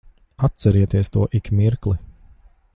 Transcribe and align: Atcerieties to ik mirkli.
Atcerieties 0.45 1.09
to 1.11 1.25
ik 1.29 1.51
mirkli. 1.51 1.97